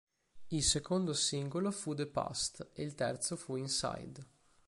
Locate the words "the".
1.93-2.07